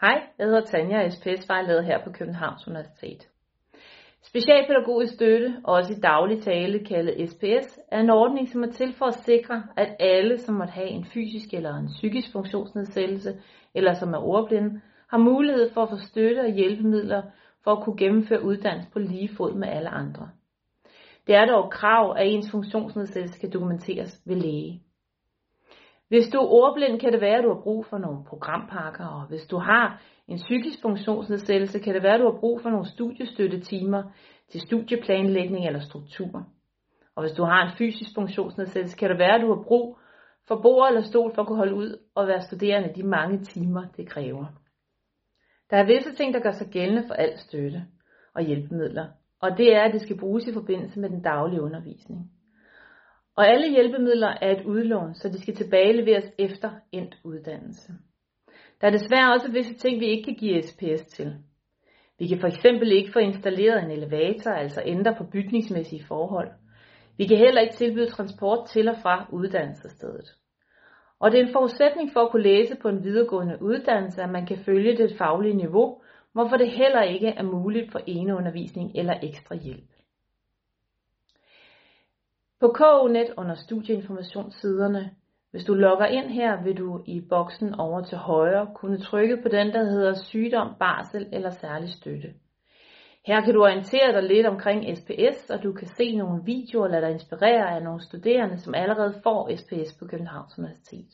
[0.00, 3.28] Hej, jeg hedder Tanja og SPS-vejleder her på Københavns Universitet.
[4.22, 9.06] Specialpædagogisk støtte, også i daglig tale kaldet SPS, er en ordning, som er til for
[9.06, 13.40] at sikre, at alle, som måtte have en fysisk eller en psykisk funktionsnedsættelse,
[13.74, 17.22] eller som er ordblinde, har mulighed for at få støtte og hjælpemidler
[17.64, 20.28] for at kunne gennemføre uddannelse på lige fod med alle andre.
[21.26, 24.82] Det er dog krav, at ens funktionsnedsættelse skal dokumenteres ved læge.
[26.10, 29.26] Hvis du er ordblind, kan det være, at du har brug for nogle programpakker, og
[29.26, 32.86] hvis du har en psykisk funktionsnedsættelse, kan det være, at du har brug for nogle
[32.86, 34.02] studiestøttetimer
[34.50, 36.46] til studieplanlægning eller struktur.
[37.16, 39.98] Og hvis du har en fysisk funktionsnedsættelse, kan det være, at du har brug
[40.48, 43.84] for bord eller stol for at kunne holde ud og være studerende de mange timer,
[43.96, 44.46] det kræver.
[45.70, 47.84] Der er visse ting, der gør sig gældende for al støtte
[48.34, 49.06] og hjælpemidler,
[49.40, 52.30] og det er, at det skal bruges i forbindelse med den daglige undervisning.
[53.40, 57.92] Og alle hjælpemidler er et udlån, så de skal tilbageleveres efter endt uddannelse.
[58.80, 61.34] Der er desværre også visse ting, vi ikke kan give SPS til.
[62.18, 66.50] Vi kan for eksempel ikke få installeret en elevator, altså ændre på bygningsmæssige forhold.
[67.18, 70.28] Vi kan heller ikke tilbyde transport til og fra uddannelsesstedet.
[71.20, 74.46] Og det er en forudsætning for at kunne læse på en videregående uddannelse, at man
[74.46, 79.54] kan følge det faglige niveau, hvorfor det heller ikke er muligt for eneundervisning eller ekstra
[79.54, 79.90] hjælp.
[82.60, 85.10] På KU-net under studieinformationssiderne,
[85.50, 89.48] hvis du logger ind her, vil du i boksen over til højre kunne trykke på
[89.48, 92.34] den, der hedder sygdom, barsel eller særlig støtte.
[93.26, 97.00] Her kan du orientere dig lidt omkring SPS, og du kan se nogle videoer eller
[97.00, 101.10] dig inspirere af nogle studerende, som allerede får SPS på Københavns Universitet.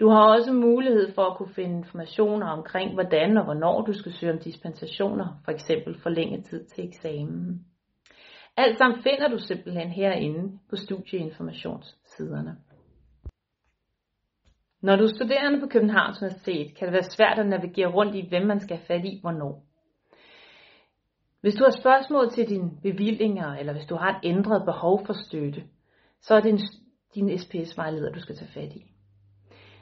[0.00, 4.12] Du har også mulighed for at kunne finde informationer omkring, hvordan og hvornår du skal
[4.12, 5.70] søge om dispensationer, f.eks.
[6.02, 7.64] forlænget tid til eksamen.
[8.62, 12.56] Alt sammen finder du simpelthen herinde på studieinformationssiderne.
[14.82, 18.28] Når du er studerende på Københavns Universitet, kan det være svært at navigere rundt i,
[18.28, 19.64] hvem man skal have fat i, hvornår.
[21.40, 25.12] Hvis du har spørgsmål til dine bevillinger, eller hvis du har et ændret behov for
[25.12, 25.62] støtte,
[26.20, 26.60] så er det
[27.14, 28.84] din SPS-vejleder, du skal tage fat i.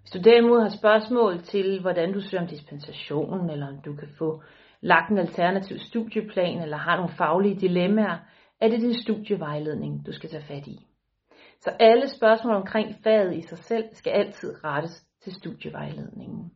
[0.00, 4.08] Hvis du derimod har spørgsmål til, hvordan du søger om dispensation, eller om du kan
[4.18, 4.42] få
[4.80, 8.18] lagt en alternativ studieplan, eller har nogle faglige dilemmaer,
[8.60, 10.86] er det din studievejledning, du skal tage fat i.
[11.60, 16.52] Så alle spørgsmål omkring faget i sig selv skal altid rettes til studievejledningen.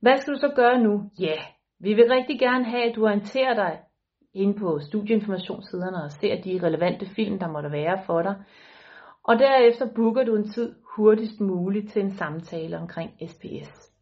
[0.00, 1.10] Hvad skal du så gøre nu?
[1.20, 1.36] Ja,
[1.78, 3.80] vi vil rigtig gerne have, at du orienterer dig
[4.34, 8.34] inde på studieinformationssiderne og ser de relevante film, der måtte være for dig.
[9.22, 13.92] Og derefter booker du en tid hurtigst muligt til en samtale omkring SPS.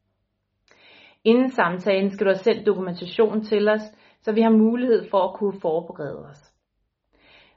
[1.24, 3.82] Inden samtalen skal du have sendt dokumentation til os,
[4.28, 6.52] så vi har mulighed for at kunne forberede os.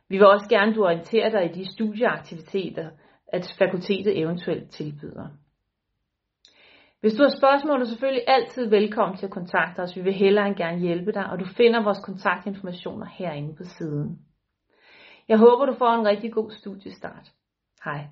[0.09, 2.89] Vi vil også gerne, du orienterer dig i de studieaktiviteter,
[3.27, 5.27] at fakultetet eventuelt tilbyder.
[7.01, 9.95] Hvis du har spørgsmål, er du selvfølgelig altid velkommen til at kontakte os.
[9.95, 14.19] Vi vil hellere end gerne hjælpe dig, og du finder vores kontaktinformationer herinde på siden.
[15.27, 17.31] Jeg håber, du får en rigtig god studiestart.
[17.85, 18.07] Hej.